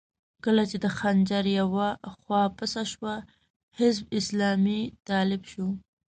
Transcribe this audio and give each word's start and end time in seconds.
کله 0.43 0.63
چې 0.69 0.77
د 0.83 0.85
خنجر 0.97 1.45
يوه 1.59 1.87
خوا 2.15 2.43
پڅه 2.57 2.83
شوه، 2.91 3.15
حزب 3.79 4.05
اسلامي 4.19 4.81
طالب 5.07 5.41
شو. 5.51 5.67